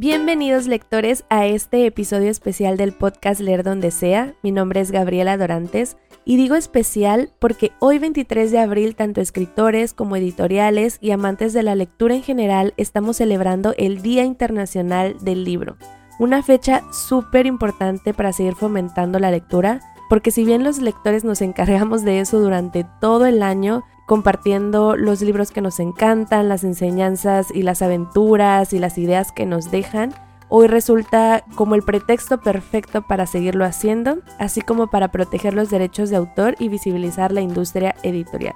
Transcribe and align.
Bienvenidos 0.00 0.68
lectores 0.68 1.24
a 1.28 1.46
este 1.46 1.84
episodio 1.84 2.30
especial 2.30 2.76
del 2.76 2.92
podcast 2.92 3.40
Leer 3.40 3.64
Donde 3.64 3.90
Sea. 3.90 4.32
Mi 4.44 4.52
nombre 4.52 4.78
es 4.80 4.92
Gabriela 4.92 5.36
Dorantes 5.36 5.96
y 6.24 6.36
digo 6.36 6.54
especial 6.54 7.32
porque 7.40 7.72
hoy 7.80 7.98
23 7.98 8.52
de 8.52 8.60
abril 8.60 8.94
tanto 8.94 9.20
escritores 9.20 9.94
como 9.94 10.14
editoriales 10.14 10.98
y 11.00 11.10
amantes 11.10 11.52
de 11.52 11.64
la 11.64 11.74
lectura 11.74 12.14
en 12.14 12.22
general 12.22 12.74
estamos 12.76 13.16
celebrando 13.16 13.74
el 13.76 14.00
Día 14.00 14.22
Internacional 14.22 15.16
del 15.20 15.42
Libro. 15.42 15.76
Una 16.20 16.44
fecha 16.44 16.84
súper 16.92 17.46
importante 17.46 18.14
para 18.14 18.32
seguir 18.32 18.54
fomentando 18.54 19.18
la 19.18 19.32
lectura 19.32 19.80
porque 20.08 20.30
si 20.30 20.44
bien 20.44 20.62
los 20.62 20.78
lectores 20.78 21.24
nos 21.24 21.42
encargamos 21.42 22.04
de 22.04 22.20
eso 22.20 22.38
durante 22.38 22.86
todo 23.00 23.26
el 23.26 23.42
año, 23.42 23.82
compartiendo 24.08 24.96
los 24.96 25.20
libros 25.20 25.50
que 25.50 25.60
nos 25.60 25.78
encantan, 25.78 26.48
las 26.48 26.64
enseñanzas 26.64 27.48
y 27.54 27.62
las 27.62 27.82
aventuras 27.82 28.72
y 28.72 28.78
las 28.78 28.96
ideas 28.96 29.32
que 29.32 29.44
nos 29.44 29.70
dejan, 29.70 30.14
hoy 30.48 30.66
resulta 30.66 31.44
como 31.56 31.74
el 31.74 31.82
pretexto 31.82 32.40
perfecto 32.40 33.02
para 33.02 33.26
seguirlo 33.26 33.66
haciendo, 33.66 34.20
así 34.38 34.62
como 34.62 34.86
para 34.86 35.12
proteger 35.12 35.52
los 35.52 35.68
derechos 35.68 36.08
de 36.08 36.16
autor 36.16 36.54
y 36.58 36.70
visibilizar 36.70 37.32
la 37.32 37.42
industria 37.42 37.96
editorial. 38.02 38.54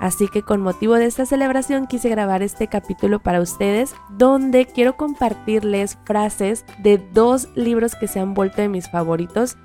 Así 0.00 0.28
que 0.28 0.40
con 0.40 0.62
motivo 0.62 0.94
de 0.94 1.04
esta 1.04 1.26
celebración 1.26 1.86
quise 1.86 2.08
grabar 2.08 2.42
este 2.42 2.66
capítulo 2.66 3.18
para 3.18 3.42
ustedes 3.42 3.94
donde 4.08 4.64
quiero 4.64 4.96
compartirles 4.96 5.98
frases 6.04 6.64
de 6.82 6.96
dos 6.96 7.48
libros 7.54 7.94
que 7.96 8.08
se 8.08 8.20
han 8.20 8.32
vuelto 8.32 8.62
de 8.62 8.70
mis 8.70 8.90
favoritos 8.90 9.58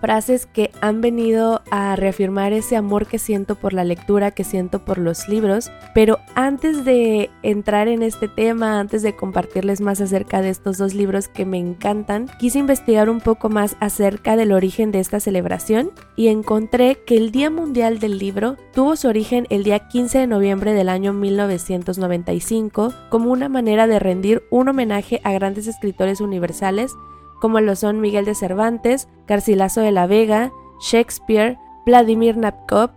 frases 0.00 0.46
que 0.46 0.70
han 0.80 1.00
venido 1.00 1.62
a 1.70 1.96
reafirmar 1.96 2.52
ese 2.52 2.76
amor 2.76 3.06
que 3.06 3.18
siento 3.18 3.54
por 3.54 3.72
la 3.72 3.84
lectura, 3.84 4.30
que 4.30 4.44
siento 4.44 4.84
por 4.84 4.98
los 4.98 5.28
libros. 5.28 5.70
Pero 5.94 6.18
antes 6.34 6.84
de 6.84 7.30
entrar 7.42 7.88
en 7.88 8.02
este 8.02 8.28
tema, 8.28 8.78
antes 8.80 9.02
de 9.02 9.14
compartirles 9.14 9.80
más 9.80 10.00
acerca 10.00 10.42
de 10.42 10.50
estos 10.50 10.78
dos 10.78 10.94
libros 10.94 11.28
que 11.28 11.44
me 11.44 11.58
encantan, 11.58 12.28
quise 12.38 12.58
investigar 12.58 13.10
un 13.10 13.20
poco 13.20 13.48
más 13.48 13.76
acerca 13.80 14.36
del 14.36 14.52
origen 14.52 14.92
de 14.92 15.00
esta 15.00 15.20
celebración 15.20 15.90
y 16.16 16.28
encontré 16.28 16.98
que 17.06 17.16
el 17.16 17.30
Día 17.30 17.50
Mundial 17.50 17.98
del 17.98 18.18
Libro 18.18 18.56
tuvo 18.72 18.96
su 18.96 19.08
origen 19.08 19.46
el 19.50 19.64
día 19.64 19.88
15 19.88 20.18
de 20.18 20.26
noviembre 20.26 20.72
del 20.72 20.88
año 20.88 21.12
1995 21.12 22.92
como 23.08 23.30
una 23.30 23.48
manera 23.48 23.86
de 23.86 23.98
rendir 23.98 24.42
un 24.50 24.68
homenaje 24.68 25.20
a 25.24 25.32
grandes 25.32 25.66
escritores 25.66 26.20
universales 26.20 26.92
como 27.40 27.60
lo 27.60 27.76
son 27.76 28.00
Miguel 28.00 28.24
de 28.24 28.34
Cervantes, 28.34 29.08
Garcilaso 29.26 29.80
de 29.80 29.92
la 29.92 30.06
Vega, 30.06 30.52
Shakespeare, 30.80 31.58
Vladimir 31.84 32.36
Nabokov, 32.36 32.90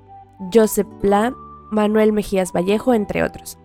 Joseph 0.54 0.88
Pla, 1.02 1.34
Manuel 1.72 2.14
Mejías 2.14 2.52
Vallejo, 2.54 2.94
entre 2.94 3.24
otros. 3.24 3.58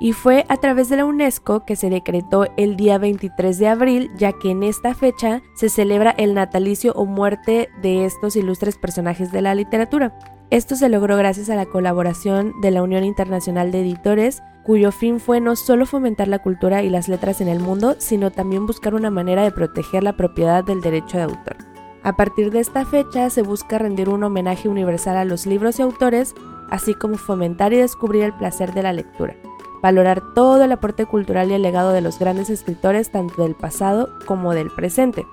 Y 0.00 0.14
fue 0.14 0.44
a 0.48 0.56
través 0.56 0.88
de 0.88 0.96
la 0.96 1.04
UNESCO 1.04 1.64
que 1.64 1.76
se 1.76 1.88
decretó 1.88 2.46
el 2.56 2.76
día 2.76 2.98
23 2.98 3.56
de 3.58 3.68
abril, 3.68 4.10
ya 4.16 4.32
que 4.32 4.50
en 4.50 4.64
esta 4.64 4.94
fecha 4.94 5.42
se 5.54 5.68
celebra 5.68 6.10
el 6.10 6.34
natalicio 6.34 6.92
o 6.94 7.04
muerte 7.04 7.68
de 7.82 8.04
estos 8.04 8.34
ilustres 8.34 8.78
personajes 8.78 9.30
de 9.30 9.42
la 9.42 9.54
literatura. 9.54 10.18
Esto 10.50 10.74
se 10.74 10.88
logró 10.88 11.16
gracias 11.16 11.50
a 11.50 11.54
la 11.54 11.66
colaboración 11.66 12.60
de 12.60 12.72
la 12.72 12.82
Unión 12.82 13.04
Internacional 13.04 13.70
de 13.70 13.82
Editores, 13.82 14.42
cuyo 14.62 14.92
fin 14.92 15.20
fue 15.20 15.40
no 15.40 15.56
solo 15.56 15.86
fomentar 15.86 16.28
la 16.28 16.38
cultura 16.38 16.82
y 16.82 16.90
las 16.90 17.08
letras 17.08 17.40
en 17.40 17.48
el 17.48 17.60
mundo, 17.60 17.96
sino 17.98 18.30
también 18.30 18.66
buscar 18.66 18.94
una 18.94 19.10
manera 19.10 19.42
de 19.42 19.50
proteger 19.50 20.02
la 20.02 20.16
propiedad 20.16 20.64
del 20.64 20.80
derecho 20.80 21.16
de 21.16 21.24
autor. 21.24 21.56
A 22.04 22.16
partir 22.16 22.50
de 22.50 22.60
esta 22.60 22.84
fecha 22.84 23.30
se 23.30 23.42
busca 23.42 23.78
rendir 23.78 24.08
un 24.08 24.24
homenaje 24.24 24.68
universal 24.68 25.16
a 25.16 25.24
los 25.24 25.46
libros 25.46 25.78
y 25.78 25.82
autores, 25.82 26.34
así 26.70 26.94
como 26.94 27.16
fomentar 27.16 27.72
y 27.72 27.76
descubrir 27.76 28.24
el 28.24 28.32
placer 28.32 28.72
de 28.72 28.82
la 28.82 28.92
lectura, 28.92 29.36
valorar 29.82 30.22
todo 30.34 30.64
el 30.64 30.72
aporte 30.72 31.06
cultural 31.06 31.50
y 31.50 31.54
el 31.54 31.62
legado 31.62 31.92
de 31.92 32.00
los 32.00 32.18
grandes 32.18 32.50
escritores 32.50 33.10
tanto 33.10 33.42
del 33.42 33.54
pasado 33.54 34.10
como 34.26 34.52
del 34.52 34.70
presente. 34.70 35.26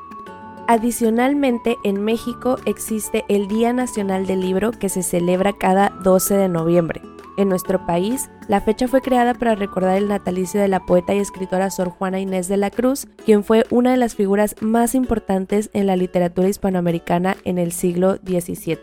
Adicionalmente, 0.68 1.78
en 1.84 2.04
México 2.04 2.58
existe 2.66 3.26
el 3.28 3.48
Día 3.48 3.74
Nacional 3.74 4.28
del 4.28 4.42
Libro 4.42 4.70
que 4.70 4.90
se 4.90 5.02
celebra 5.02 5.54
cada 5.54 5.90
12 6.04 6.36
de 6.36 6.50
noviembre. 6.50 7.02
En 7.40 7.48
nuestro 7.48 7.86
país, 7.86 8.30
la 8.50 8.60
fecha 8.60 8.90
fue 8.90 9.00
creada 9.00 9.34
para 9.34 9.56
recordar 9.56 9.96
el 9.96 10.10
natalicio 10.10 10.60
de 10.60 10.68
la 10.68 10.82
poeta 10.82 11.16
y 11.16 11.20
escritora 11.20 11.70
Sor 11.70 11.88
Juana 11.88 12.20
Inés 12.20 12.50
de 12.50 12.58
la 12.58 12.70
Cruz, 12.70 13.08
quien 13.24 13.46
fue 13.46 13.66
una 13.70 13.92
de 13.92 13.98
las 13.98 14.14
figuras 14.14 14.58
más 14.60 14.94
importantes 14.94 15.70
en 15.72 15.88
la 15.88 15.96
literatura 15.96 16.50
hispanoamericana 16.50 17.38
en 17.46 17.58
el 17.58 17.72
siglo 17.72 18.18
XVII. 18.26 18.80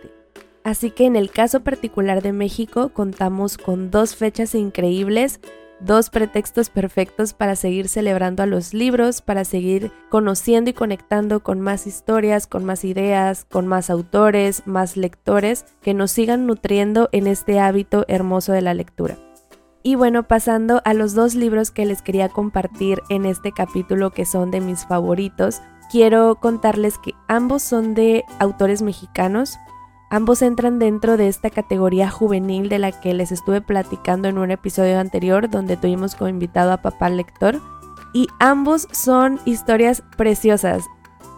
Así 0.65 0.91
que 0.91 1.05
en 1.05 1.17
el 1.17 1.31
caso 1.31 1.61
particular 1.65 2.23
de 2.23 2.33
México 2.33 2.89
contamos 2.95 3.59
con 3.59 3.91
dos 3.91 4.17
fechas 4.17 4.55
increíbles 4.55 5.39
dos 5.81 6.11
pretextos 6.11 6.71
perfectos 6.71 7.33
para 7.33 7.57
seguir 7.57 7.89
celebrando 7.89 8.43
a 8.43 8.47
los 8.47 8.75
libros, 8.75 9.21
para 9.21 9.45
seguir 9.45 9.93
conociendo 10.09 10.71
y 10.71 10.75
conectando 10.75 11.41
con 11.41 11.61
más 11.61 11.87
historias, 11.87 12.47
con 12.47 12.65
más 12.65 12.85
ideas, 12.85 13.47
con 13.51 13.67
más 13.67 13.91
autores, 13.91 14.63
más 14.67 14.97
lectores 14.97 15.67
que 15.83 15.95
nos 15.95 16.11
sigan 16.11 16.47
nutriendo 16.47 17.09
en 17.13 17.27
este 17.27 17.61
hábito 17.61 18.05
hermoso 18.09 18.53
de 18.53 18.63
la 18.63 18.75
lectura. 18.75 19.17
Y 19.83 19.95
bueno, 19.95 20.25
pasando 20.25 20.83
a 20.85 20.95
los 20.95 21.15
dos 21.15 21.37
libros 21.37 21.71
que 21.71 21.87
les 21.87 22.03
quería 22.03 22.29
compartir 22.29 23.03
en 23.09 23.25
este 23.25 23.53
capítulo 23.53 24.11
que 24.11 24.27
son 24.27 24.51
de 24.51 24.61
mis 24.61 24.85
favoritos, 24.85 25.63
quiero 25.93 26.35
contarles 26.37 26.99
que 26.99 27.13
ambos 27.29 27.63
son 27.63 27.95
de 27.95 28.25
autores 28.41 28.83
mexicanos. 28.83 29.59
Ambos 30.09 30.43
entran 30.43 30.79
dentro 30.79 31.17
de 31.17 31.27
esta 31.27 31.51
categoría 31.51 32.11
juvenil 32.11 32.69
de 32.69 32.79
la 32.79 32.93
que 32.93 33.13
les 33.13 33.33
estuve 33.33 33.61
platicando 33.61 34.29
en 34.29 34.39
un 34.39 34.53
episodio 34.53 35.01
anterior 35.01 35.51
donde 35.51 35.77
tuvimos 35.77 36.15
como 36.15 36.29
invitado 36.29 36.73
a 36.73 36.83
papá 36.83 37.09
lector. 37.11 37.61
Y 38.13 38.29
ambos 38.39 38.89
son 38.93 39.41
historias 39.45 40.03
preciosas. 40.17 40.85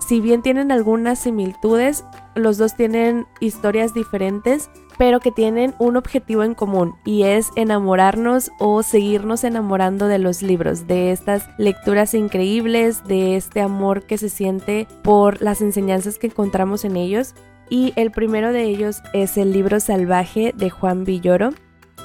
Si 0.07 0.21
bien 0.21 0.43
tienen 0.43 0.71
algunas 0.71 1.19
similitudes, 1.19 2.05
los 2.35 2.59
dos 2.59 2.77
tienen 2.77 3.27
historias 3.41 3.95
diferentes, 3.95 4.71
pero 4.99 5.21
que 5.21 5.31
tienen 5.31 5.75
un 5.79 5.97
objetivo 5.97 6.43
en 6.43 6.55
común 6.55 6.97
y 7.05 7.23
es 7.23 7.51
enamorarnos 7.57 8.51
o 8.59 8.83
seguirnos 8.83 9.45
enamorando 9.45 10.09
de 10.09 10.19
los 10.19 10.43
libros, 10.43 10.87
de 10.87 11.13
estas 11.13 11.49
lecturas 11.57 12.15
increíbles, 12.15 13.05
de 13.05 13.37
este 13.37 13.61
amor 13.61 14.03
que 14.03 14.19
se 14.19 14.29
siente 14.29 14.89
por 15.03 15.41
las 15.41 15.63
enseñanzas 15.63 16.19
que 16.19 16.27
encontramos 16.27 16.85
en 16.85 16.97
ellos 16.97 17.35
y 17.71 17.93
el 17.97 18.11
primero 18.11 18.53
de 18.53 18.65
ellos 18.65 19.03
es 19.13 19.37
el 19.37 19.53
libro 19.53 19.79
salvaje 19.81 20.53
de 20.57 20.71
Juan 20.71 21.05
Villoro, 21.05 21.51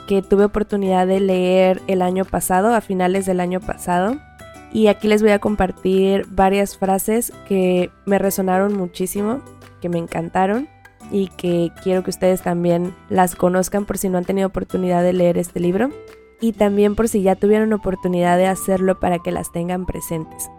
que 0.08 0.22
tuve 0.22 0.46
oportunidad 0.46 1.08
de 1.08 1.20
leer 1.20 1.82
el 1.88 2.02
año 2.02 2.26
pasado, 2.26 2.74
a 2.74 2.82
finales 2.82 3.26
del 3.26 3.40
año 3.40 3.62
pasado. 3.62 4.18
Y 4.74 4.88
aquí 4.88 5.08
les 5.08 5.22
voy 5.22 5.32
a 5.32 5.40
compartir 5.40 6.26
varias 6.30 6.78
frases 6.78 7.32
que 7.48 7.92
me 8.06 8.20
resonaron 8.20 8.76
muchísimo, 8.76 9.42
que 9.82 9.88
me 9.88 10.00
encantaron 10.00 10.68
y 11.12 11.28
que 11.28 11.72
quiero 11.84 12.04
que 12.04 12.10
ustedes 12.10 12.42
también 12.42 12.94
las 13.10 13.36
conozcan 13.36 13.86
por 13.86 13.98
si 13.98 14.10
no 14.10 14.18
han 14.18 14.26
tenido 14.26 14.48
oportunidad 14.48 15.04
de 15.04 15.14
leer 15.14 15.38
este 15.38 15.60
libro 15.60 15.90
y 16.42 16.54
también 16.54 16.96
por 16.96 17.08
si 17.08 17.22
ya 17.22 17.36
tuvieron 17.36 17.72
oportunidad 17.74 18.38
de 18.38 18.48
hacerlo 18.48 19.00
para 19.00 19.20
que 19.20 19.32
las 19.32 19.52
tengan 19.52 19.86
presentes. 19.86 20.50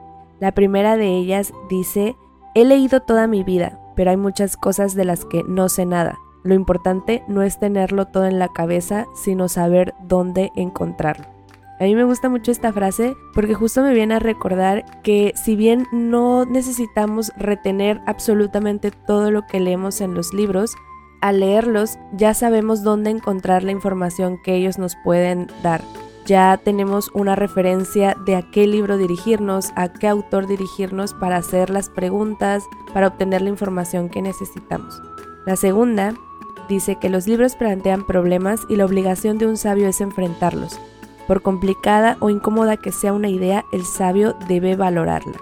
La 0.41 0.53
primera 0.53 0.97
de 0.97 1.09
ellas 1.09 1.53
dice, 1.69 2.16
he 2.54 2.65
leído 2.65 3.00
toda 3.00 3.27
mi 3.27 3.43
vida, 3.43 3.81
pero 3.97 4.10
hay 4.10 4.16
muchas 4.16 4.56
cosas 4.56 4.94
de 4.94 5.04
las 5.04 5.25
que 5.25 5.43
no 5.44 5.69
sé 5.69 5.87
nada. 5.87 6.19
Lo 6.43 6.54
importante 6.54 7.22
no 7.28 7.43
es 7.43 7.59
tenerlo 7.59 8.06
todo 8.06 8.27
en 8.27 8.38
la 8.38 8.49
cabeza, 8.49 9.06
sino 9.15 9.49
saber 9.49 9.94
dónde 10.03 10.53
encontrarlo. 10.56 11.34
A 11.81 11.85
mí 11.85 11.95
me 11.95 12.05
gusta 12.05 12.29
mucho 12.29 12.51
esta 12.51 12.73
frase 12.73 13.17
porque 13.33 13.55
justo 13.55 13.83
me 13.83 13.95
viene 13.95 14.15
a 14.15 14.21
recordar 14.21 14.85
que 15.03 15.33
si 15.35 15.57
bien 15.57 15.87
no 15.93 16.45
necesitamos 16.45 17.33
retener 17.37 18.01
absolutamente 18.07 18.91
todo 18.91 19.31
lo 19.31 19.47
que 19.47 19.61
leemos 19.61 20.01
en 20.01 20.15
los 20.15 20.33
libros, 20.33 20.75
al 21.21 21.41
leerlos 21.41 21.99
ya 22.13 22.34
sabemos 22.34 22.83
dónde 22.83 23.11
encontrar 23.11 23.65
la 23.65 23.73
información 23.73 24.39
que 24.43 24.55
ellos 24.55 24.79
nos 24.79 24.95
pueden 25.05 25.49
dar 25.63 25.83
ya 26.25 26.59
tenemos 26.63 27.11
una 27.13 27.37
referencia 27.37 28.17
de 28.25 28.37
a 28.37 28.43
qué 28.43 28.67
libro 28.67 28.97
dirigirnos, 28.97 29.73
a 29.77 29.93
qué 29.93 30.09
autor 30.09 30.47
dirigirnos 30.47 31.13
para 31.13 31.37
hacer 31.37 31.71
las 31.71 31.91
preguntas, 31.91 32.65
para 32.93 33.09
obtener 33.09 33.43
la 33.43 33.51
información 33.51 34.09
que 34.09 34.22
necesitamos. 34.22 35.03
La 35.45 35.57
segunda 35.57 36.15
dice 36.69 36.97
que 36.97 37.10
los 37.10 37.27
libros 37.27 37.57
plantean 37.57 38.07
problemas 38.07 38.60
y 38.71 38.77
la 38.77 38.87
obligación 38.87 39.37
de 39.37 39.47
un 39.47 39.59
sabio 39.59 39.87
es 39.87 40.01
enfrentarlos. 40.01 40.81
Por 41.26 41.42
complicada 41.42 42.16
o 42.21 42.30
incómoda 42.30 42.76
que 42.76 42.92
sea 42.92 43.12
una 43.12 43.28
idea, 43.28 43.65
el 43.72 43.84
sabio 43.84 44.36
debe 44.48 44.76
valorarla. 44.76 45.36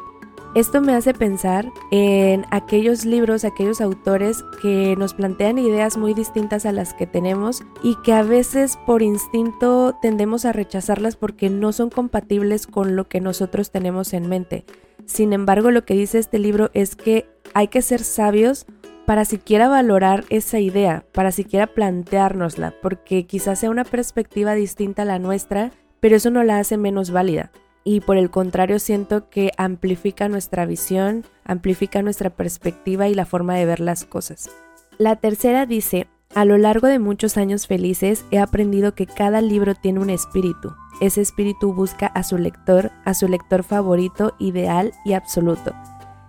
Esto 0.55 0.83
me 0.83 0.93
hace 0.93 1.15
pensar 1.15 1.73
en 1.91 2.45
aquellos 2.51 3.07
libros, 3.07 3.47
aquellos 3.47 3.81
autores 3.81 4.45
que 4.61 4.95
nos 4.99 5.15
plantean 5.15 5.59
ideas 5.59 5.97
muy 5.97 6.13
distintas 6.13 6.67
a 6.67 6.73
las 6.73 6.93
que 6.93 7.07
tenemos 7.07 7.63
y 7.83 7.97
que 8.05 8.13
a 8.13 8.23
veces 8.23 8.79
por 8.87 9.01
instinto 9.01 9.97
tendemos 10.03 10.45
a 10.45 10.53
rechazarlas 10.53 11.17
porque 11.17 11.49
no 11.49 11.73
son 11.73 11.89
compatibles 11.89 12.67
con 12.67 12.97
lo 12.97 13.09
que 13.09 13.23
nosotros 13.23 13.71
tenemos 13.71 14.13
en 14.13 14.29
mente. 14.29 14.67
Sin 15.07 15.33
embargo, 15.33 15.71
lo 15.71 15.87
que 15.87 15.95
dice 15.95 16.19
este 16.19 16.39
libro 16.39 16.71
es 16.75 16.97
que 16.97 17.27
hay 17.55 17.69
que 17.69 17.81
ser 17.81 18.05
sabios 18.05 18.67
para 19.07 19.25
siquiera 19.25 19.69
valorar 19.69 20.25
esa 20.31 20.59
idea, 20.61 21.05
para 21.13 21.33
siquiera 21.33 21.67
planteárnosla, 21.67 22.75
porque 22.83 23.27
quizás 23.27 23.59
sea 23.59 23.71
una 23.71 23.85
perspectiva 23.85 24.55
distinta 24.55 25.03
a 25.03 25.07
la 25.07 25.19
nuestra, 25.19 25.73
pero 26.01 26.17
eso 26.17 26.31
no 26.31 26.45
la 26.45 26.59
hace 26.59 26.77
menos 26.77 27.11
válida. 27.11 27.51
y 27.85 28.01
por 28.01 28.17
el 28.17 28.31
contrario 28.31 28.79
siento 28.79 29.29
que 29.29 29.51
amplifica 29.57 30.29
nuestra 30.29 30.67
visión, 30.67 31.25
amplifica 31.45 32.03
nuestra 32.03 32.31
perspectiva 32.31 33.09
y 33.09 33.15
la 33.15 33.27
forma 33.27 33.55
de 33.55 33.67
ver 33.67 33.81
las 33.81 34.05
cosas. 34.05 34.51
La 34.99 35.17
tercera 35.17 35.67
dice, 35.67 36.07
a 36.35 36.45
lo 36.45 36.59
largo 36.59 36.87
de 36.87 36.99
muchos 36.99 37.37
años 37.37 37.67
felices 37.67 38.25
he 38.31 38.39
aprendido 38.39 38.95
que 38.95 39.07
cada 39.07 39.41
libro 39.41 39.75
tiene 39.75 40.01
un 40.01 40.11
espíritu. 40.11 40.75
Ese 41.01 41.21
espíritu 41.21 41.75
busca 41.75 42.07
a 42.07 42.23
su 42.23 42.39
lector, 42.39 42.93
a 43.05 43.15
su 43.15 43.27
lector 43.27 43.65
favorito, 43.65 44.35
ideal 44.39 44.93
y 45.05 45.15
absoluto. 45.15 45.75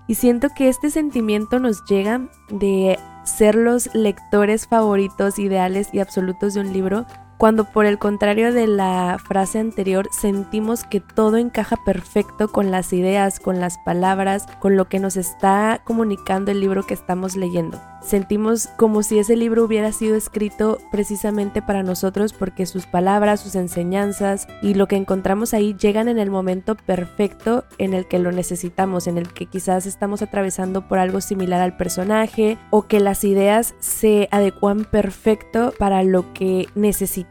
Y 0.07 0.15
siento 0.15 0.49
que 0.49 0.69
este 0.69 0.89
sentimiento 0.89 1.59
nos 1.59 1.85
llega 1.85 2.29
de 2.49 2.99
ser 3.23 3.55
los 3.55 3.93
lectores 3.95 4.67
favoritos, 4.67 5.39
ideales 5.39 5.89
y 5.93 5.99
absolutos 5.99 6.53
de 6.53 6.61
un 6.61 6.73
libro 6.73 7.05
cuando 7.37 7.65
por 7.65 7.85
el 7.85 7.99
contrario 7.99 8.53
de 8.53 8.67
la 8.67 9.17
frase 9.23 9.59
anterior 9.59 10.07
sentimos 10.11 10.83
que 10.83 10.99
todo 10.99 11.37
encaja 11.37 11.77
perfecto 11.83 12.51
con 12.51 12.71
las 12.71 12.93
ideas, 12.93 13.39
con 13.39 13.59
las 13.59 13.77
palabras, 13.79 14.47
con 14.59 14.77
lo 14.77 14.87
que 14.89 14.99
nos 14.99 15.17
está 15.17 15.81
comunicando 15.83 16.51
el 16.51 16.59
libro 16.59 16.83
que 16.83 16.93
estamos 16.93 17.35
leyendo. 17.35 17.81
Sentimos 18.01 18.67
como 18.75 19.01
si 19.01 19.17
ese 19.17 19.37
libro 19.37 19.63
hubiera 19.63 19.93
sido 19.93 20.17
escrito 20.17 20.79
precisamente 20.91 21.61
para 21.61 21.83
nosotros 21.83 22.33
porque 22.33 22.65
sus 22.65 22.85
palabras, 22.85 23.39
sus 23.39 23.55
enseñanzas 23.55 24.47
y 24.61 24.73
lo 24.73 24.89
que 24.89 24.97
encontramos 24.97 25.53
ahí 25.53 25.73
llegan 25.79 26.09
en 26.09 26.19
el 26.19 26.29
momento 26.29 26.75
perfecto 26.75 27.63
en 27.77 27.93
el 27.93 28.05
que 28.05 28.19
lo 28.19 28.33
necesitamos, 28.33 29.07
en 29.07 29.17
el 29.17 29.31
que 29.31 29.45
quizás 29.45 29.85
estamos 29.85 30.21
atravesando 30.21 30.85
por 30.89 30.99
algo 30.99 31.21
similar 31.21 31.61
al 31.61 31.77
personaje 31.77 32.57
o 32.71 32.87
que 32.87 32.99
las 32.99 33.23
ideas 33.23 33.73
se 33.79 34.27
adecuan 34.31 34.83
perfecto 34.83 35.73
para 35.79 36.03
lo 36.03 36.33
que 36.33 36.67
necesitamos 36.75 37.22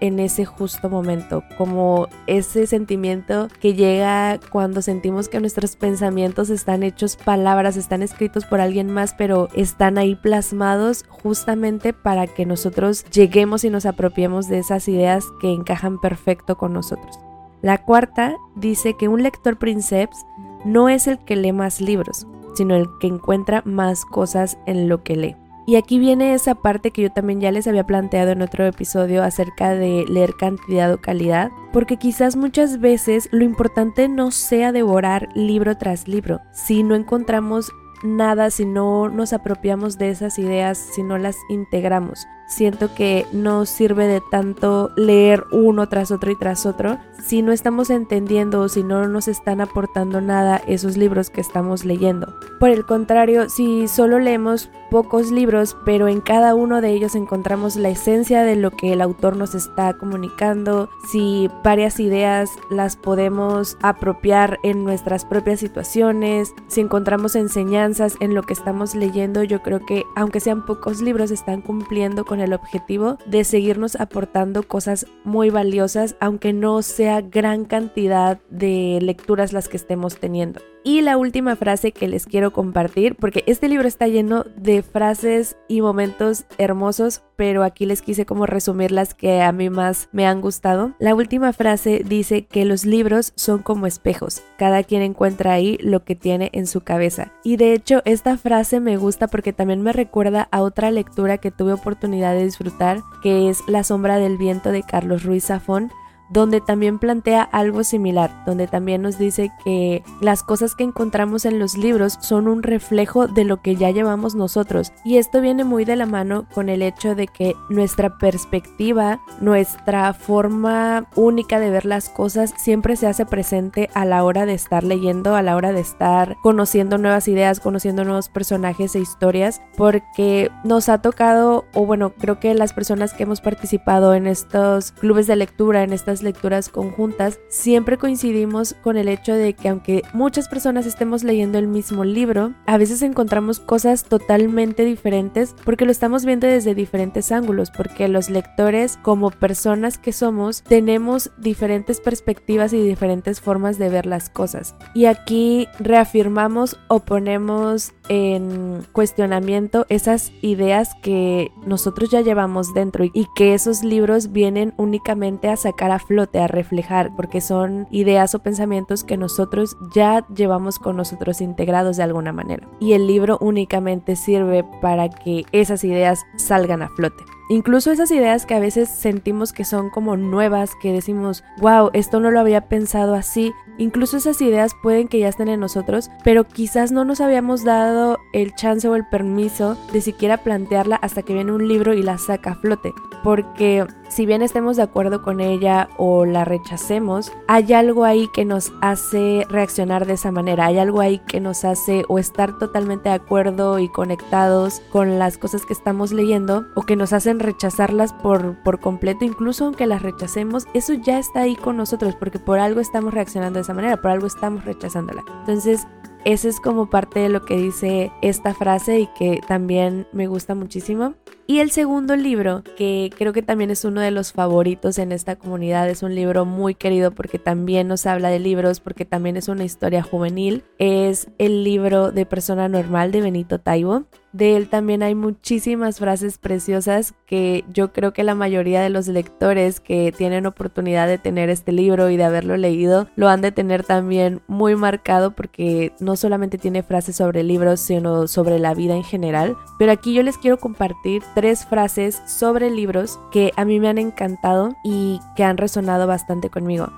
en 0.00 0.18
ese 0.20 0.44
justo 0.44 0.88
momento, 0.88 1.42
como 1.56 2.08
ese 2.26 2.66
sentimiento 2.66 3.48
que 3.60 3.74
llega 3.74 4.38
cuando 4.50 4.82
sentimos 4.82 5.28
que 5.28 5.40
nuestros 5.40 5.76
pensamientos 5.76 6.50
están 6.50 6.82
hechos 6.82 7.16
palabras, 7.16 7.76
están 7.76 8.02
escritos 8.02 8.44
por 8.44 8.60
alguien 8.60 8.90
más, 8.90 9.14
pero 9.14 9.48
están 9.54 9.98
ahí 9.98 10.14
plasmados 10.14 11.04
justamente 11.08 11.92
para 11.92 12.26
que 12.26 12.46
nosotros 12.46 13.04
lleguemos 13.10 13.64
y 13.64 13.70
nos 13.70 13.86
apropiemos 13.86 14.48
de 14.48 14.58
esas 14.58 14.88
ideas 14.88 15.24
que 15.40 15.52
encajan 15.52 16.00
perfecto 16.00 16.56
con 16.56 16.72
nosotros. 16.72 17.18
La 17.60 17.78
cuarta 17.78 18.36
dice 18.54 18.94
que 18.98 19.08
un 19.08 19.22
lector 19.22 19.58
princeps 19.58 20.24
no 20.64 20.88
es 20.88 21.06
el 21.06 21.18
que 21.18 21.36
lee 21.36 21.52
más 21.52 21.80
libros, 21.80 22.26
sino 22.54 22.76
el 22.76 22.86
que 23.00 23.08
encuentra 23.08 23.62
más 23.64 24.04
cosas 24.04 24.58
en 24.66 24.88
lo 24.88 25.02
que 25.02 25.16
lee. 25.16 25.36
Y 25.68 25.76
aquí 25.76 25.98
viene 25.98 26.32
esa 26.32 26.54
parte 26.54 26.92
que 26.92 27.02
yo 27.02 27.12
también 27.12 27.42
ya 27.42 27.52
les 27.52 27.66
había 27.66 27.84
planteado 27.84 28.30
en 28.30 28.40
otro 28.40 28.64
episodio 28.64 29.22
acerca 29.22 29.74
de 29.74 30.06
leer 30.08 30.32
cantidad 30.34 30.90
o 30.94 31.02
calidad, 31.02 31.50
porque 31.74 31.98
quizás 31.98 32.36
muchas 32.36 32.80
veces 32.80 33.28
lo 33.32 33.44
importante 33.44 34.08
no 34.08 34.30
sea 34.30 34.72
devorar 34.72 35.28
libro 35.34 35.76
tras 35.76 36.08
libro, 36.08 36.40
si 36.52 36.82
no 36.82 36.94
encontramos 36.94 37.70
nada 38.02 38.50
si 38.50 38.64
no 38.64 39.08
nos 39.08 39.32
apropiamos 39.32 39.98
de 39.98 40.10
esas 40.10 40.38
ideas, 40.38 40.78
si 40.78 41.02
no 41.02 41.18
las 41.18 41.36
integramos. 41.48 42.26
Siento 42.46 42.94
que 42.94 43.26
no 43.30 43.66
sirve 43.66 44.06
de 44.06 44.22
tanto 44.30 44.90
leer 44.96 45.44
uno 45.52 45.86
tras 45.88 46.10
otro 46.10 46.30
y 46.30 46.36
tras 46.36 46.64
otro 46.64 46.98
si 47.22 47.42
no 47.42 47.52
estamos 47.52 47.90
entendiendo 47.90 48.60
o 48.60 48.68
si 48.70 48.82
no 48.82 49.06
nos 49.06 49.28
están 49.28 49.60
aportando 49.60 50.22
nada 50.22 50.62
esos 50.66 50.96
libros 50.96 51.28
que 51.28 51.42
estamos 51.42 51.84
leyendo. 51.84 52.34
Por 52.58 52.70
el 52.70 52.86
contrario, 52.86 53.50
si 53.50 53.86
solo 53.86 54.18
leemos 54.18 54.70
pocos 54.90 55.30
libros, 55.30 55.76
pero 55.84 56.08
en 56.08 56.20
cada 56.20 56.54
uno 56.54 56.80
de 56.80 56.90
ellos 56.90 57.14
encontramos 57.14 57.76
la 57.76 57.90
esencia 57.90 58.42
de 58.42 58.56
lo 58.56 58.70
que 58.70 58.92
el 58.92 59.00
autor 59.00 59.36
nos 59.36 59.54
está 59.54 59.94
comunicando, 59.94 60.88
si 61.10 61.50
varias 61.62 62.00
ideas 62.00 62.50
las 62.70 62.96
podemos 62.96 63.76
apropiar 63.82 64.58
en 64.62 64.84
nuestras 64.84 65.24
propias 65.24 65.60
situaciones, 65.60 66.54
si 66.68 66.80
encontramos 66.80 67.36
enseñanzas 67.36 68.16
en 68.20 68.34
lo 68.34 68.42
que 68.42 68.52
estamos 68.52 68.94
leyendo, 68.94 69.42
yo 69.42 69.62
creo 69.62 69.84
que 69.84 70.04
aunque 70.16 70.40
sean 70.40 70.64
pocos 70.64 71.00
libros, 71.00 71.30
están 71.30 71.62
cumpliendo 71.62 72.24
con 72.24 72.40
el 72.40 72.52
objetivo 72.52 73.18
de 73.26 73.44
seguirnos 73.44 73.96
aportando 73.96 74.62
cosas 74.62 75.06
muy 75.24 75.50
valiosas, 75.50 76.16
aunque 76.20 76.52
no 76.52 76.82
sea 76.82 77.20
gran 77.20 77.64
cantidad 77.64 78.40
de 78.50 78.98
lecturas 79.02 79.52
las 79.52 79.68
que 79.68 79.76
estemos 79.76 80.18
teniendo. 80.18 80.60
Y 80.84 81.00
la 81.02 81.16
última 81.16 81.56
frase 81.56 81.92
que 81.92 82.08
les 82.08 82.26
quiero 82.26 82.52
compartir, 82.52 83.16
porque 83.16 83.44
este 83.46 83.68
libro 83.68 83.86
está 83.86 84.08
lleno 84.08 84.44
de 84.56 84.82
frases 84.82 85.56
y 85.68 85.80
momentos 85.80 86.44
hermosos, 86.56 87.22
pero 87.36 87.62
aquí 87.62 87.86
les 87.86 88.02
quise 88.02 88.26
como 88.26 88.46
resumir 88.46 88.90
las 88.90 89.14
que 89.14 89.42
a 89.42 89.52
mí 89.52 89.70
más 89.70 90.08
me 90.12 90.26
han 90.26 90.40
gustado. 90.40 90.94
La 90.98 91.14
última 91.14 91.52
frase 91.52 92.02
dice 92.04 92.46
que 92.46 92.64
los 92.64 92.84
libros 92.84 93.32
son 93.36 93.62
como 93.62 93.86
espejos, 93.86 94.42
cada 94.58 94.82
quien 94.82 95.02
encuentra 95.02 95.52
ahí 95.52 95.78
lo 95.80 96.04
que 96.04 96.16
tiene 96.16 96.50
en 96.52 96.66
su 96.66 96.80
cabeza. 96.80 97.32
Y 97.44 97.56
de 97.56 97.74
hecho 97.74 98.02
esta 98.04 98.36
frase 98.38 98.80
me 98.80 98.96
gusta 98.96 99.28
porque 99.28 99.52
también 99.52 99.82
me 99.82 99.92
recuerda 99.92 100.48
a 100.50 100.62
otra 100.62 100.90
lectura 100.90 101.38
que 101.38 101.50
tuve 101.50 101.72
oportunidad 101.72 102.34
de 102.34 102.44
disfrutar, 102.44 103.02
que 103.22 103.48
es 103.48 103.60
La 103.66 103.84
sombra 103.84 104.18
del 104.18 104.36
viento 104.36 104.72
de 104.72 104.82
Carlos 104.82 105.22
Ruiz 105.22 105.46
Zafón 105.46 105.90
donde 106.30 106.60
también 106.60 106.98
plantea 106.98 107.42
algo 107.42 107.84
similar, 107.84 108.44
donde 108.46 108.66
también 108.66 109.02
nos 109.02 109.18
dice 109.18 109.50
que 109.64 110.02
las 110.20 110.42
cosas 110.42 110.74
que 110.74 110.84
encontramos 110.84 111.44
en 111.44 111.58
los 111.58 111.76
libros 111.76 112.18
son 112.20 112.48
un 112.48 112.62
reflejo 112.62 113.26
de 113.26 113.44
lo 113.44 113.62
que 113.62 113.76
ya 113.76 113.90
llevamos 113.90 114.34
nosotros. 114.34 114.92
Y 115.04 115.16
esto 115.16 115.40
viene 115.40 115.64
muy 115.64 115.84
de 115.84 115.96
la 115.96 116.06
mano 116.06 116.46
con 116.52 116.68
el 116.68 116.82
hecho 116.82 117.14
de 117.14 117.26
que 117.26 117.54
nuestra 117.68 118.18
perspectiva, 118.18 119.20
nuestra 119.40 120.12
forma 120.12 121.06
única 121.14 121.60
de 121.60 121.70
ver 121.70 121.84
las 121.84 122.08
cosas 122.08 122.54
siempre 122.56 122.96
se 122.96 123.06
hace 123.06 123.26
presente 123.26 123.88
a 123.94 124.04
la 124.04 124.24
hora 124.24 124.46
de 124.46 124.54
estar 124.54 124.84
leyendo, 124.84 125.34
a 125.34 125.42
la 125.42 125.56
hora 125.56 125.72
de 125.72 125.80
estar 125.80 126.36
conociendo 126.42 126.98
nuevas 126.98 127.28
ideas, 127.28 127.60
conociendo 127.60 128.04
nuevos 128.04 128.28
personajes 128.28 128.94
e 128.94 129.00
historias, 129.00 129.62
porque 129.76 130.50
nos 130.64 130.88
ha 130.88 131.00
tocado, 131.00 131.64
o 131.74 131.86
bueno, 131.86 132.10
creo 132.10 132.40
que 132.40 132.54
las 132.54 132.72
personas 132.72 133.14
que 133.14 133.22
hemos 133.22 133.40
participado 133.40 134.14
en 134.14 134.26
estos 134.26 134.92
clubes 134.92 135.26
de 135.26 135.36
lectura, 135.36 135.82
en 135.82 135.92
estas 135.92 136.17
lecturas 136.22 136.68
conjuntas, 136.68 137.40
siempre 137.48 137.98
coincidimos 137.98 138.74
con 138.82 138.96
el 138.96 139.08
hecho 139.08 139.34
de 139.34 139.54
que 139.54 139.68
aunque 139.68 140.02
muchas 140.12 140.48
personas 140.48 140.86
estemos 140.86 141.24
leyendo 141.24 141.58
el 141.58 141.68
mismo 141.68 142.04
libro, 142.04 142.54
a 142.66 142.78
veces 142.78 143.02
encontramos 143.02 143.60
cosas 143.60 144.04
totalmente 144.04 144.84
diferentes 144.84 145.54
porque 145.64 145.84
lo 145.84 145.90
estamos 145.90 146.24
viendo 146.24 146.46
desde 146.46 146.74
diferentes 146.74 147.32
ángulos, 147.32 147.70
porque 147.70 148.08
los 148.08 148.30
lectores 148.30 148.98
como 149.02 149.30
personas 149.30 149.98
que 149.98 150.12
somos 150.12 150.62
tenemos 150.62 151.30
diferentes 151.38 152.00
perspectivas 152.00 152.72
y 152.72 152.82
diferentes 152.82 153.40
formas 153.40 153.78
de 153.78 153.88
ver 153.88 154.06
las 154.06 154.30
cosas. 154.30 154.74
Y 154.94 155.06
aquí 155.06 155.68
reafirmamos 155.78 156.78
o 156.88 157.00
ponemos 157.00 157.92
en 158.08 158.84
cuestionamiento 158.92 159.86
esas 159.88 160.32
ideas 160.42 160.94
que 161.02 161.50
nosotros 161.66 162.10
ya 162.10 162.20
llevamos 162.20 162.74
dentro 162.74 163.04
y 163.04 163.26
que 163.34 163.54
esos 163.54 163.82
libros 163.82 164.32
vienen 164.32 164.74
únicamente 164.76 165.48
a 165.48 165.56
sacar 165.56 165.90
a 165.90 165.98
flote, 165.98 166.40
a 166.40 166.46
reflejar, 166.46 167.14
porque 167.16 167.40
son 167.40 167.86
ideas 167.90 168.34
o 168.34 168.40
pensamientos 168.40 169.04
que 169.04 169.16
nosotros 169.16 169.76
ya 169.94 170.26
llevamos 170.34 170.78
con 170.78 170.96
nosotros 170.96 171.40
integrados 171.40 171.96
de 171.96 172.02
alguna 172.02 172.32
manera. 172.32 172.68
Y 172.80 172.92
el 172.92 173.06
libro 173.06 173.38
únicamente 173.40 174.16
sirve 174.16 174.64
para 174.80 175.08
que 175.08 175.44
esas 175.52 175.84
ideas 175.84 176.24
salgan 176.36 176.82
a 176.82 176.88
flote. 176.88 177.37
Incluso 177.50 177.90
esas 177.90 178.10
ideas 178.10 178.44
que 178.44 178.54
a 178.54 178.60
veces 178.60 178.90
sentimos 178.90 179.54
que 179.54 179.64
son 179.64 179.88
como 179.88 180.18
nuevas, 180.18 180.72
que 180.82 180.92
decimos, 180.92 181.44
wow, 181.60 181.90
esto 181.94 182.20
no 182.20 182.30
lo 182.30 182.40
había 182.40 182.68
pensado 182.68 183.14
así. 183.14 183.54
Incluso 183.78 184.18
esas 184.18 184.42
ideas 184.42 184.72
pueden 184.82 185.08
que 185.08 185.18
ya 185.18 185.28
estén 185.28 185.48
en 185.48 185.60
nosotros, 185.60 186.10
pero 186.24 186.44
quizás 186.44 186.92
no 186.92 187.06
nos 187.06 187.22
habíamos 187.22 187.64
dado 187.64 188.18
el 188.34 188.54
chance 188.54 188.86
o 188.88 188.96
el 188.96 189.06
permiso 189.06 189.78
de 189.92 190.02
siquiera 190.02 190.38
plantearla 190.38 190.96
hasta 190.96 191.22
que 191.22 191.32
viene 191.32 191.52
un 191.52 191.68
libro 191.68 191.94
y 191.94 192.02
la 192.02 192.18
saca 192.18 192.50
a 192.50 192.56
flote. 192.56 192.92
Porque 193.22 193.86
si 194.08 194.26
bien 194.26 194.42
estemos 194.42 194.76
de 194.76 194.82
acuerdo 194.82 195.22
con 195.22 195.40
ella 195.40 195.88
o 195.98 196.24
la 196.24 196.44
rechacemos, 196.44 197.32
hay 197.46 197.72
algo 197.72 198.04
ahí 198.04 198.28
que 198.32 198.44
nos 198.44 198.72
hace 198.80 199.46
reaccionar 199.48 200.06
de 200.06 200.14
esa 200.14 200.32
manera, 200.32 200.66
hay 200.66 200.78
algo 200.78 201.00
ahí 201.00 201.18
que 201.20 201.40
nos 201.40 201.64
hace 201.64 202.04
o 202.08 202.18
estar 202.18 202.58
totalmente 202.58 203.08
de 203.08 203.16
acuerdo 203.16 203.78
y 203.78 203.88
conectados 203.88 204.80
con 204.90 205.18
las 205.18 205.36
cosas 205.38 205.66
que 205.66 205.72
estamos 205.72 206.12
leyendo 206.12 206.66
o 206.74 206.82
que 206.82 206.96
nos 206.96 207.12
hacen 207.12 207.38
rechazarlas 207.38 208.12
por, 208.12 208.56
por 208.62 208.80
completo, 208.80 209.24
incluso 209.24 209.66
aunque 209.66 209.86
las 209.86 210.02
rechacemos, 210.02 210.66
eso 210.74 210.94
ya 210.94 211.18
está 211.18 211.40
ahí 211.40 211.56
con 211.56 211.76
nosotros 211.76 212.14
porque 212.14 212.38
por 212.38 212.58
algo 212.58 212.80
estamos 212.80 213.12
reaccionando 213.12 213.58
de 213.58 213.62
esa 213.62 213.74
manera, 213.74 214.00
por 214.00 214.10
algo 214.10 214.26
estamos 214.26 214.64
rechazándola. 214.64 215.22
Entonces, 215.40 215.86
ese 216.24 216.48
es 216.48 216.60
como 216.60 216.90
parte 216.90 217.20
de 217.20 217.28
lo 217.28 217.44
que 217.44 217.56
dice 217.56 218.12
esta 218.22 218.54
frase 218.54 219.00
y 219.00 219.06
que 219.18 219.40
también 219.46 220.06
me 220.12 220.26
gusta 220.26 220.54
muchísimo. 220.54 221.14
Y 221.50 221.60
el 221.60 221.70
segundo 221.70 222.14
libro, 222.14 222.62
que 222.76 223.10
creo 223.16 223.32
que 223.32 223.40
también 223.40 223.70
es 223.70 223.86
uno 223.86 224.02
de 224.02 224.10
los 224.10 224.34
favoritos 224.34 224.98
en 224.98 225.12
esta 225.12 225.36
comunidad, 225.36 225.88
es 225.88 226.02
un 226.02 226.14
libro 226.14 226.44
muy 226.44 226.74
querido 226.74 227.10
porque 227.10 227.38
también 227.38 227.88
nos 227.88 228.04
habla 228.04 228.28
de 228.28 228.38
libros, 228.38 228.80
porque 228.80 229.06
también 229.06 229.38
es 229.38 229.48
una 229.48 229.64
historia 229.64 230.02
juvenil, 230.02 230.62
es 230.78 231.28
el 231.38 231.64
libro 231.64 232.12
de 232.12 232.26
Persona 232.26 232.68
Normal 232.68 233.12
de 233.12 233.22
Benito 233.22 233.60
Taibo. 233.60 234.04
De 234.38 234.54
él 234.54 234.68
también 234.68 235.02
hay 235.02 235.16
muchísimas 235.16 235.98
frases 235.98 236.38
preciosas 236.38 237.12
que 237.26 237.64
yo 237.74 237.92
creo 237.92 238.12
que 238.12 238.22
la 238.22 238.36
mayoría 238.36 238.80
de 238.80 238.88
los 238.88 239.08
lectores 239.08 239.80
que 239.80 240.14
tienen 240.16 240.46
oportunidad 240.46 241.08
de 241.08 241.18
tener 241.18 241.50
este 241.50 241.72
libro 241.72 242.08
y 242.08 242.16
de 242.16 242.22
haberlo 242.22 242.56
leído 242.56 243.08
lo 243.16 243.28
han 243.28 243.40
de 243.40 243.50
tener 243.50 243.82
también 243.82 244.40
muy 244.46 244.76
marcado 244.76 245.32
porque 245.32 245.92
no 245.98 246.14
solamente 246.14 246.56
tiene 246.56 246.84
frases 246.84 247.16
sobre 247.16 247.42
libros, 247.42 247.80
sino 247.80 248.28
sobre 248.28 248.60
la 248.60 248.74
vida 248.74 248.94
en 248.94 249.02
general. 249.02 249.56
Pero 249.76 249.90
aquí 249.90 250.14
yo 250.14 250.22
les 250.22 250.38
quiero 250.38 250.58
compartir 250.58 251.24
tres 251.34 251.66
frases 251.66 252.22
sobre 252.28 252.70
libros 252.70 253.18
que 253.32 253.52
a 253.56 253.64
mí 253.64 253.80
me 253.80 253.88
han 253.88 253.98
encantado 253.98 254.76
y 254.84 255.18
que 255.34 255.42
han 255.42 255.56
resonado 255.56 256.06
bastante 256.06 256.48
conmigo. 256.48 256.92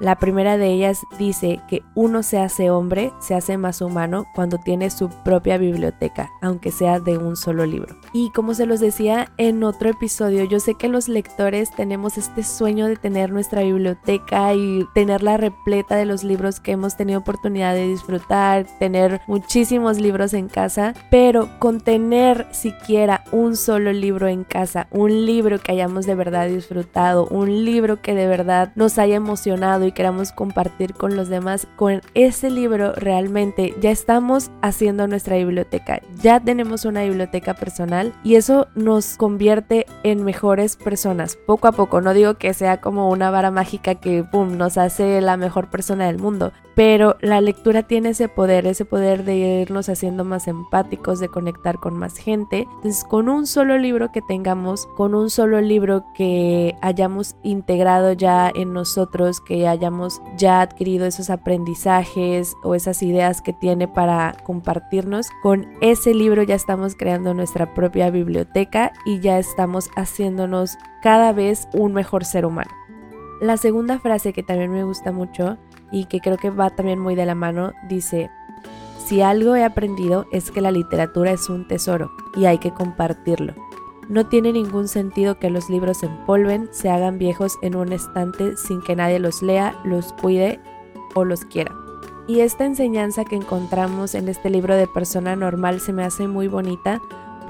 La 0.00 0.16
primera 0.16 0.56
de 0.56 0.68
ellas 0.72 1.02
dice 1.18 1.60
que 1.68 1.82
uno 1.94 2.22
se 2.22 2.38
hace 2.38 2.70
hombre, 2.70 3.12
se 3.20 3.34
hace 3.34 3.58
más 3.58 3.82
humano 3.82 4.26
cuando 4.34 4.56
tiene 4.56 4.88
su 4.88 5.10
propia 5.10 5.58
biblioteca, 5.58 6.30
aunque 6.40 6.72
sea 6.72 7.00
de 7.00 7.18
un 7.18 7.36
solo 7.36 7.66
libro. 7.66 7.94
Y 8.14 8.30
como 8.30 8.54
se 8.54 8.64
los 8.64 8.80
decía 8.80 9.30
en 9.36 9.62
otro 9.62 9.90
episodio, 9.90 10.44
yo 10.44 10.58
sé 10.58 10.74
que 10.74 10.88
los 10.88 11.06
lectores 11.06 11.70
tenemos 11.70 12.16
este 12.16 12.44
sueño 12.44 12.86
de 12.86 12.96
tener 12.96 13.30
nuestra 13.30 13.60
biblioteca 13.60 14.54
y 14.54 14.88
tenerla 14.94 15.36
repleta 15.36 15.96
de 15.96 16.06
los 16.06 16.24
libros 16.24 16.60
que 16.60 16.72
hemos 16.72 16.96
tenido 16.96 17.20
oportunidad 17.20 17.74
de 17.74 17.86
disfrutar, 17.86 18.64
tener 18.78 19.20
muchísimos 19.26 20.00
libros 20.00 20.32
en 20.32 20.48
casa, 20.48 20.94
pero 21.10 21.50
con 21.58 21.82
tener 21.82 22.46
siquiera 22.52 23.22
un 23.32 23.54
solo 23.54 23.92
libro 23.92 24.28
en 24.28 24.44
casa, 24.44 24.88
un 24.90 25.26
libro 25.26 25.58
que 25.60 25.72
hayamos 25.72 26.06
de 26.06 26.14
verdad 26.14 26.48
disfrutado, 26.48 27.26
un 27.26 27.66
libro 27.66 28.00
que 28.00 28.14
de 28.14 28.26
verdad 28.26 28.72
nos 28.76 28.98
haya 28.98 29.16
emocionado 29.16 29.89
queramos 29.92 30.32
compartir 30.32 30.94
con 30.94 31.16
los 31.16 31.28
demás, 31.28 31.66
con 31.76 32.00
ese 32.14 32.50
libro 32.50 32.92
realmente 32.92 33.74
ya 33.80 33.90
estamos 33.90 34.50
haciendo 34.62 35.06
nuestra 35.06 35.36
biblioteca, 35.36 36.00
ya 36.22 36.40
tenemos 36.40 36.84
una 36.84 37.02
biblioteca 37.02 37.54
personal 37.54 38.12
y 38.24 38.36
eso 38.36 38.68
nos 38.74 39.16
convierte 39.16 39.86
en 40.02 40.24
mejores 40.24 40.76
personas, 40.76 41.36
poco 41.46 41.68
a 41.68 41.72
poco, 41.72 42.00
no 42.00 42.14
digo 42.14 42.34
que 42.34 42.54
sea 42.54 42.80
como 42.80 43.10
una 43.10 43.30
vara 43.30 43.50
mágica 43.50 43.94
que 43.96 44.22
boom, 44.22 44.56
nos 44.56 44.78
hace 44.78 45.20
la 45.20 45.36
mejor 45.36 45.70
persona 45.70 46.06
del 46.06 46.18
mundo, 46.18 46.52
pero 46.74 47.16
la 47.20 47.40
lectura 47.40 47.82
tiene 47.82 48.10
ese 48.10 48.28
poder, 48.28 48.66
ese 48.66 48.84
poder 48.84 49.24
de 49.24 49.36
irnos 49.62 49.88
haciendo 49.88 50.24
más 50.24 50.48
empáticos, 50.48 51.20
de 51.20 51.28
conectar 51.28 51.76
con 51.76 51.94
más 51.94 52.16
gente. 52.16 52.66
Entonces, 52.76 53.04
con 53.04 53.28
un 53.28 53.46
solo 53.46 53.76
libro 53.76 54.12
que 54.12 54.22
tengamos, 54.22 54.86
con 54.96 55.14
un 55.14 55.28
solo 55.30 55.60
libro 55.60 56.04
que 56.14 56.74
hayamos 56.80 57.36
integrado 57.42 58.12
ya 58.12 58.50
en 58.54 58.72
nosotros, 58.72 59.40
que 59.40 59.68
hayamos 59.68 59.79
ya 60.36 60.60
adquirido 60.60 61.06
esos 61.06 61.30
aprendizajes 61.30 62.54
o 62.62 62.74
esas 62.74 63.02
ideas 63.02 63.42
que 63.42 63.52
tiene 63.52 63.88
para 63.88 64.36
compartirnos, 64.44 65.28
con 65.42 65.66
ese 65.80 66.14
libro 66.14 66.42
ya 66.42 66.54
estamos 66.54 66.94
creando 66.94 67.34
nuestra 67.34 67.74
propia 67.74 68.10
biblioteca 68.10 68.92
y 69.04 69.20
ya 69.20 69.38
estamos 69.38 69.90
haciéndonos 69.96 70.76
cada 71.02 71.32
vez 71.32 71.68
un 71.72 71.92
mejor 71.92 72.24
ser 72.24 72.46
humano. 72.46 72.70
La 73.40 73.56
segunda 73.56 73.98
frase 73.98 74.32
que 74.32 74.42
también 74.42 74.70
me 74.70 74.84
gusta 74.84 75.12
mucho 75.12 75.56
y 75.90 76.04
que 76.04 76.20
creo 76.20 76.36
que 76.36 76.50
va 76.50 76.70
también 76.70 76.98
muy 76.98 77.14
de 77.14 77.26
la 77.26 77.34
mano, 77.34 77.72
dice, 77.88 78.30
si 78.98 79.22
algo 79.22 79.56
he 79.56 79.64
aprendido 79.64 80.26
es 80.30 80.50
que 80.50 80.60
la 80.60 80.70
literatura 80.70 81.32
es 81.32 81.48
un 81.48 81.66
tesoro 81.66 82.12
y 82.36 82.44
hay 82.44 82.58
que 82.58 82.70
compartirlo. 82.70 83.54
No 84.08 84.26
tiene 84.26 84.52
ningún 84.52 84.88
sentido 84.88 85.38
que 85.38 85.50
los 85.50 85.70
libros 85.70 85.98
se 85.98 86.06
empolven, 86.06 86.68
se 86.72 86.90
hagan 86.90 87.18
viejos 87.18 87.58
en 87.62 87.76
un 87.76 87.92
estante 87.92 88.56
sin 88.56 88.82
que 88.82 88.96
nadie 88.96 89.18
los 89.18 89.42
lea, 89.42 89.74
los 89.84 90.12
cuide 90.14 90.60
o 91.14 91.24
los 91.24 91.44
quiera. 91.44 91.74
Y 92.26 92.40
esta 92.40 92.64
enseñanza 92.64 93.24
que 93.24 93.36
encontramos 93.36 94.14
en 94.14 94.28
este 94.28 94.50
libro 94.50 94.76
de 94.76 94.86
persona 94.86 95.36
normal 95.36 95.80
se 95.80 95.92
me 95.92 96.04
hace 96.04 96.28
muy 96.28 96.48
bonita 96.48 97.00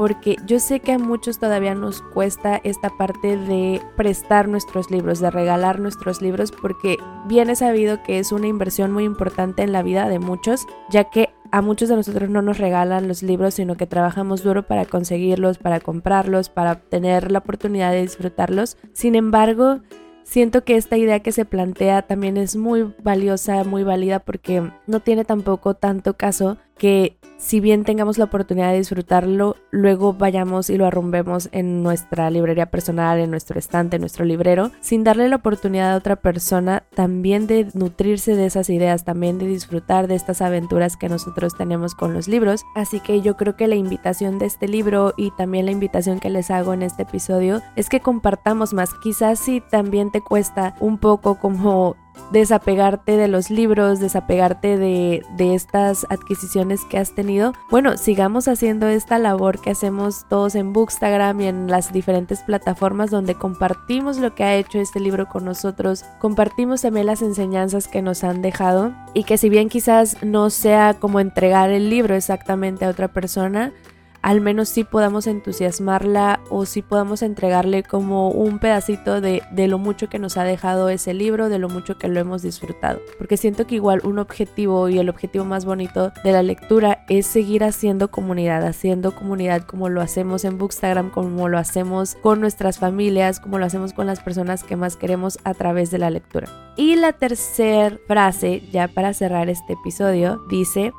porque 0.00 0.36
yo 0.46 0.58
sé 0.60 0.80
que 0.80 0.92
a 0.92 0.98
muchos 0.98 1.38
todavía 1.38 1.74
nos 1.74 2.00
cuesta 2.00 2.58
esta 2.64 2.88
parte 2.96 3.36
de 3.36 3.82
prestar 3.96 4.48
nuestros 4.48 4.90
libros, 4.90 5.20
de 5.20 5.30
regalar 5.30 5.78
nuestros 5.78 6.22
libros, 6.22 6.52
porque 6.52 6.96
bien 7.26 7.50
es 7.50 7.58
sabido 7.58 8.02
que 8.02 8.18
es 8.18 8.32
una 8.32 8.46
inversión 8.46 8.92
muy 8.92 9.04
importante 9.04 9.62
en 9.62 9.72
la 9.72 9.82
vida 9.82 10.08
de 10.08 10.18
muchos, 10.18 10.66
ya 10.88 11.04
que 11.04 11.28
a 11.52 11.62
muchos 11.62 11.88
de 11.88 11.96
nosotros 11.96 12.30
no 12.30 12.42
nos 12.42 12.58
regalan 12.58 13.08
los 13.08 13.22
libros, 13.22 13.54
sino 13.54 13.76
que 13.76 13.86
trabajamos 13.86 14.42
duro 14.42 14.66
para 14.66 14.84
conseguirlos, 14.84 15.58
para 15.58 15.80
comprarlos, 15.80 16.48
para 16.48 16.76
tener 16.76 17.30
la 17.30 17.40
oportunidad 17.40 17.92
de 17.92 18.02
disfrutarlos. 18.02 18.76
Sin 18.92 19.14
embargo, 19.14 19.80
siento 20.22 20.64
que 20.64 20.76
esta 20.76 20.96
idea 20.96 21.20
que 21.20 21.32
se 21.32 21.44
plantea 21.44 22.02
también 22.02 22.36
es 22.36 22.56
muy 22.56 22.94
valiosa, 23.02 23.64
muy 23.64 23.82
válida, 23.82 24.20
porque 24.20 24.70
no 24.86 25.00
tiene 25.00 25.24
tampoco 25.24 25.74
tanto 25.74 26.16
caso 26.16 26.58
que 26.80 27.18
si 27.36 27.60
bien 27.60 27.84
tengamos 27.84 28.18
la 28.18 28.24
oportunidad 28.24 28.70
de 28.70 28.78
disfrutarlo, 28.78 29.56
luego 29.70 30.12
vayamos 30.12 30.68
y 30.68 30.76
lo 30.76 30.86
arrumbemos 30.86 31.48
en 31.52 31.82
nuestra 31.82 32.30
librería 32.30 32.66
personal, 32.66 33.18
en 33.18 33.30
nuestro 33.30 33.58
estante, 33.58 33.96
en 33.96 34.02
nuestro 34.02 34.24
librero, 34.24 34.70
sin 34.80 35.04
darle 35.04 35.28
la 35.28 35.36
oportunidad 35.36 35.92
a 35.92 35.96
otra 35.96 36.16
persona 36.16 36.84
también 36.94 37.46
de 37.46 37.68
nutrirse 37.74 38.34
de 38.34 38.46
esas 38.46 38.68
ideas, 38.68 39.04
también 39.04 39.38
de 39.38 39.46
disfrutar 39.46 40.06
de 40.06 40.14
estas 40.14 40.42
aventuras 40.42 40.96
que 40.96 41.08
nosotros 41.08 41.56
tenemos 41.56 41.94
con 41.94 42.14
los 42.14 42.28
libros. 42.28 42.62
Así 42.74 43.00
que 43.00 43.20
yo 43.20 43.36
creo 43.36 43.56
que 43.56 43.68
la 43.68 43.76
invitación 43.76 44.38
de 44.38 44.46
este 44.46 44.68
libro 44.68 45.14
y 45.16 45.30
también 45.32 45.66
la 45.66 45.72
invitación 45.72 46.18
que 46.18 46.30
les 46.30 46.50
hago 46.50 46.72
en 46.74 46.82
este 46.82 47.02
episodio 47.02 47.62
es 47.76 47.88
que 47.88 48.00
compartamos 48.00 48.74
más. 48.74 48.92
Quizás 49.02 49.38
si 49.38 49.60
también 49.60 50.10
te 50.10 50.20
cuesta 50.20 50.76
un 50.80 50.98
poco 50.98 51.36
como 51.36 51.96
desapegarte 52.30 53.16
de 53.16 53.28
los 53.28 53.50
libros, 53.50 54.00
desapegarte 54.00 54.78
de, 54.78 55.22
de, 55.36 55.54
estas 55.54 56.06
adquisiciones 56.10 56.84
que 56.84 56.98
has 56.98 57.14
tenido. 57.14 57.52
Bueno, 57.70 57.96
sigamos 57.96 58.48
haciendo 58.48 58.88
esta 58.88 59.18
labor 59.18 59.60
que 59.60 59.70
hacemos 59.70 60.26
todos 60.28 60.54
en 60.54 60.72
Bookstagram 60.72 61.40
y 61.40 61.46
en 61.46 61.66
las 61.66 61.92
diferentes 61.92 62.40
plataformas 62.42 63.10
donde 63.10 63.34
compartimos 63.34 64.18
lo 64.18 64.34
que 64.34 64.44
ha 64.44 64.56
hecho 64.56 64.78
este 64.78 65.00
libro 65.00 65.28
con 65.28 65.44
nosotros, 65.44 66.04
compartimos 66.18 66.82
también 66.82 67.06
las 67.06 67.22
enseñanzas 67.22 67.88
que 67.88 68.02
nos 68.02 68.24
han 68.24 68.42
dejado 68.42 68.92
y 69.14 69.24
que 69.24 69.38
si 69.38 69.48
bien 69.48 69.68
quizás 69.68 70.22
no 70.22 70.50
sea 70.50 70.94
como 70.94 71.20
entregar 71.20 71.70
el 71.70 71.90
libro 71.90 72.14
exactamente 72.14 72.84
a 72.84 72.90
otra 72.90 73.08
persona, 73.08 73.72
al 74.22 74.40
menos 74.40 74.68
sí 74.68 74.84
podamos 74.84 75.26
entusiasmarla 75.26 76.40
o 76.50 76.66
sí 76.66 76.82
podamos 76.82 77.22
entregarle 77.22 77.82
como 77.82 78.30
un 78.30 78.58
pedacito 78.58 79.20
de, 79.20 79.42
de, 79.50 79.68
lo 79.68 79.78
mucho 79.78 80.08
que 80.08 80.18
nos 80.18 80.36
ha 80.36 80.44
dejado 80.44 80.88
ese 80.88 81.14
libro, 81.14 81.48
de 81.48 81.58
lo 81.58 81.68
mucho 81.68 81.96
que 81.96 82.08
lo 82.08 82.20
hemos 82.20 82.42
disfrutado. 82.42 83.00
Porque 83.18 83.36
siento 83.36 83.66
que 83.66 83.76
igual 83.76 84.00
un 84.04 84.18
objetivo 84.18 84.88
y 84.88 84.98
el 84.98 85.08
objetivo 85.08 85.44
más 85.44 85.64
bonito 85.64 86.12
de 86.22 86.32
la 86.32 86.42
lectura 86.42 87.04
es 87.08 87.26
seguir 87.26 87.64
haciendo 87.64 88.10
comunidad, 88.10 88.66
haciendo 88.66 89.14
comunidad 89.14 89.62
como 89.62 89.88
lo 89.88 90.00
hacemos 90.00 90.44
en 90.44 90.58
Bookstagram, 90.58 91.10
como 91.10 91.48
lo 91.48 91.58
hacemos 91.58 92.16
con 92.16 92.40
nuestras 92.40 92.78
familias, 92.78 93.40
como 93.40 93.58
lo 93.58 93.66
hacemos 93.66 93.92
con 93.92 94.06
las 94.06 94.20
personas 94.20 94.64
que 94.64 94.76
más 94.76 94.96
queremos 94.96 95.38
a 95.44 95.54
través 95.54 95.90
de 95.90 95.98
la 95.98 96.10
lectura. 96.10 96.48
Y 96.76 96.96
la 96.96 97.12
tercera 97.12 97.98
frase, 98.06 98.62
ya 98.70 98.88
para 98.88 99.14
cerrar 99.14 99.48
este 99.48 99.74
episodio, 99.74 100.40
dice, 100.48 100.92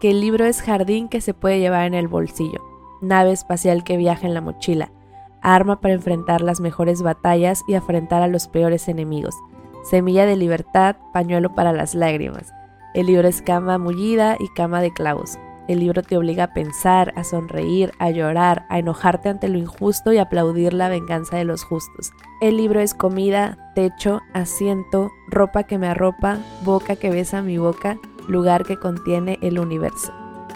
que 0.00 0.10
el 0.10 0.20
libro 0.20 0.46
es 0.46 0.62
jardín 0.62 1.08
que 1.08 1.20
se 1.20 1.34
puede 1.34 1.60
llevar 1.60 1.84
en 1.86 1.94
el 1.94 2.08
bolsillo, 2.08 2.64
nave 3.02 3.32
espacial 3.32 3.84
que 3.84 3.98
viaja 3.98 4.26
en 4.26 4.34
la 4.34 4.40
mochila, 4.40 4.90
arma 5.42 5.80
para 5.80 5.94
enfrentar 5.94 6.40
las 6.40 6.60
mejores 6.60 7.02
batallas 7.02 7.62
y 7.68 7.74
afrontar 7.74 8.22
a 8.22 8.26
los 8.26 8.48
peores 8.48 8.88
enemigos, 8.88 9.36
semilla 9.84 10.24
de 10.24 10.36
libertad, 10.36 10.96
pañuelo 11.12 11.54
para 11.54 11.72
las 11.72 11.94
lágrimas. 11.94 12.52
El 12.94 13.06
libro 13.06 13.28
es 13.28 13.42
cama 13.42 13.78
mullida 13.78 14.36
y 14.40 14.48
cama 14.48 14.80
de 14.80 14.92
clavos. 14.92 15.38
El 15.68 15.80
libro 15.80 16.02
te 16.02 16.16
obliga 16.16 16.44
a 16.44 16.52
pensar, 16.52 17.12
a 17.14 17.22
sonreír, 17.22 17.92
a 18.00 18.10
llorar, 18.10 18.66
a 18.70 18.78
enojarte 18.80 19.28
ante 19.28 19.48
lo 19.48 19.58
injusto 19.58 20.12
y 20.12 20.18
aplaudir 20.18 20.72
la 20.72 20.88
venganza 20.88 21.36
de 21.36 21.44
los 21.44 21.62
justos. 21.62 22.12
El 22.40 22.56
libro 22.56 22.80
es 22.80 22.92
comida, 22.92 23.70
techo, 23.76 24.20
asiento, 24.32 25.12
ropa 25.28 25.64
que 25.64 25.78
me 25.78 25.86
arropa, 25.86 26.38
boca 26.64 26.96
que 26.96 27.10
besa 27.10 27.42
mi 27.42 27.58
boca, 27.58 27.98
lugar 28.30 28.64
que 28.64 28.78
contiene 28.78 29.38
el 29.42 29.58
universo. 29.58 30.12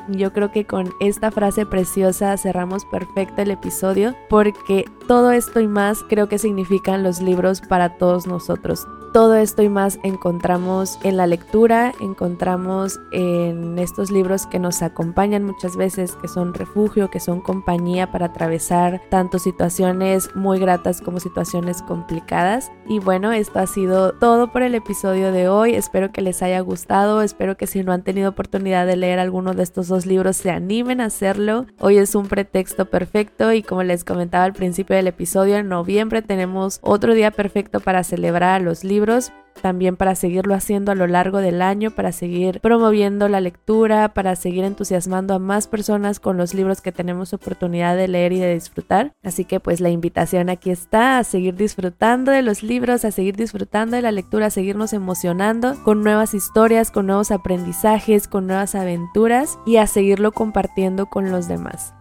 Yo 0.08 0.32
creo 0.32 0.52
que 0.52 0.66
con 0.66 0.92
esta 1.00 1.30
frase 1.30 1.64
preciosa 1.64 2.36
cerramos 2.36 2.84
perfecto 2.84 3.40
el 3.40 3.50
episodio 3.50 4.14
porque 4.28 4.84
todo 5.08 5.32
esto 5.32 5.60
y 5.60 5.68
más 5.68 6.04
creo 6.08 6.28
que 6.28 6.38
significan 6.38 7.02
los 7.02 7.20
libros 7.22 7.62
para 7.62 7.96
todos 7.96 8.26
nosotros. 8.26 8.86
Todo 9.14 9.36
esto 9.36 9.62
y 9.62 9.68
más 9.68 10.00
encontramos 10.02 10.98
en 11.04 11.16
la 11.16 11.28
lectura, 11.28 11.94
encontramos 12.00 12.98
en 13.12 13.78
estos 13.78 14.10
libros 14.10 14.46
que 14.46 14.58
nos 14.58 14.82
acompañan 14.82 15.44
muchas 15.44 15.76
veces, 15.76 16.16
que 16.16 16.26
son 16.26 16.52
refugio, 16.52 17.10
que 17.10 17.20
son 17.20 17.40
compañía 17.40 18.10
para 18.10 18.26
atravesar 18.26 19.00
tanto 19.10 19.38
situaciones 19.38 20.34
muy 20.34 20.58
gratas 20.58 21.00
como 21.00 21.20
situaciones 21.20 21.80
complicadas. 21.82 22.72
Y 22.86 22.98
bueno, 22.98 23.32
esto 23.32 23.60
ha 23.60 23.66
sido 23.66 24.12
todo 24.12 24.52
por 24.52 24.62
el 24.62 24.74
episodio 24.74 25.32
de 25.32 25.48
hoy. 25.48 25.74
Espero 25.74 26.12
que 26.12 26.20
les 26.20 26.42
haya 26.42 26.60
gustado, 26.60 27.22
espero 27.22 27.56
que 27.56 27.66
si 27.66 27.82
no 27.82 27.92
han 27.92 28.02
tenido 28.02 28.30
oportunidad 28.30 28.86
de 28.86 28.96
leer 28.96 29.18
alguno 29.18 29.54
de 29.54 29.62
estos 29.62 29.88
dos 29.88 30.04
libros 30.04 30.36
se 30.36 30.50
animen 30.50 31.00
a 31.00 31.06
hacerlo. 31.06 31.66
Hoy 31.78 31.96
es 31.96 32.14
un 32.14 32.26
pretexto 32.26 32.84
perfecto 32.84 33.52
y 33.52 33.62
como 33.62 33.82
les 33.82 34.04
comentaba 34.04 34.44
al 34.44 34.52
principio 34.52 34.96
del 34.96 35.06
episodio, 35.06 35.56
en 35.56 35.68
noviembre 35.68 36.20
tenemos 36.20 36.78
otro 36.82 37.14
día 37.14 37.30
perfecto 37.30 37.80
para 37.80 38.04
celebrar 38.04 38.60
los 38.60 38.84
libros 38.84 39.32
también 39.60 39.96
para 39.96 40.14
seguirlo 40.14 40.54
haciendo 40.54 40.92
a 40.92 40.94
lo 40.94 41.06
largo 41.06 41.38
del 41.38 41.62
año, 41.62 41.90
para 41.90 42.12
seguir 42.12 42.60
promoviendo 42.60 43.28
la 43.28 43.40
lectura, 43.40 44.14
para 44.14 44.36
seguir 44.36 44.64
entusiasmando 44.64 45.34
a 45.34 45.38
más 45.38 45.66
personas 45.66 46.20
con 46.20 46.36
los 46.36 46.54
libros 46.54 46.80
que 46.80 46.92
tenemos 46.92 47.32
oportunidad 47.32 47.96
de 47.96 48.08
leer 48.08 48.32
y 48.32 48.40
de 48.40 48.54
disfrutar. 48.54 49.12
Así 49.22 49.44
que 49.44 49.60
pues 49.60 49.80
la 49.80 49.90
invitación 49.90 50.50
aquí 50.50 50.70
está 50.70 51.18
a 51.18 51.24
seguir 51.24 51.54
disfrutando 51.54 52.30
de 52.30 52.42
los 52.42 52.62
libros, 52.62 53.04
a 53.04 53.10
seguir 53.10 53.36
disfrutando 53.36 53.96
de 53.96 54.02
la 54.02 54.12
lectura, 54.12 54.46
a 54.46 54.50
seguirnos 54.50 54.92
emocionando 54.92 55.82
con 55.82 56.02
nuevas 56.02 56.34
historias, 56.34 56.90
con 56.90 57.06
nuevos 57.06 57.30
aprendizajes, 57.30 58.28
con 58.28 58.46
nuevas 58.46 58.74
aventuras 58.74 59.58
y 59.66 59.76
a 59.76 59.86
seguirlo 59.86 60.32
compartiendo 60.32 61.06
con 61.06 61.30
los 61.30 61.48
demás. 61.48 61.94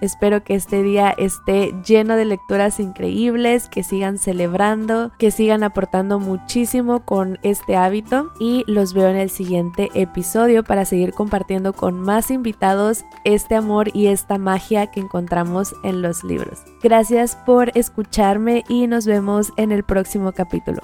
Espero 0.00 0.44
que 0.44 0.54
este 0.54 0.82
día 0.82 1.10
esté 1.10 1.74
lleno 1.86 2.16
de 2.16 2.24
lecturas 2.24 2.80
increíbles, 2.80 3.68
que 3.68 3.82
sigan 3.82 4.18
celebrando, 4.18 5.12
que 5.18 5.30
sigan 5.30 5.62
aportando 5.62 6.18
muchísimo 6.18 7.04
con 7.04 7.38
este 7.42 7.76
hábito 7.76 8.32
y 8.38 8.64
los 8.66 8.94
veo 8.94 9.08
en 9.08 9.16
el 9.16 9.30
siguiente 9.30 9.90
episodio 9.94 10.64
para 10.64 10.84
seguir 10.84 11.12
compartiendo 11.12 11.72
con 11.72 12.00
más 12.00 12.30
invitados 12.30 13.04
este 13.24 13.54
amor 13.54 13.90
y 13.94 14.06
esta 14.06 14.38
magia 14.38 14.86
que 14.88 15.00
encontramos 15.00 15.74
en 15.82 16.02
los 16.02 16.24
libros. 16.24 16.62
Gracias 16.82 17.36
por 17.46 17.76
escucharme 17.76 18.64
y 18.68 18.86
nos 18.86 19.06
vemos 19.06 19.52
en 19.56 19.72
el 19.72 19.84
próximo 19.84 20.32
capítulo. 20.32 20.80